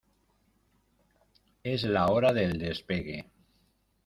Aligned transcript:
Es 1.61 1.83
la 1.83 2.07
hora 2.07 2.33
del 2.33 2.57
despegue. 2.57 3.27